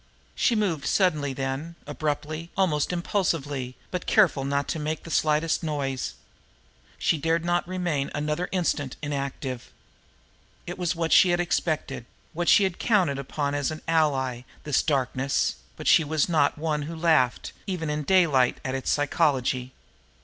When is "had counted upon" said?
12.63-13.53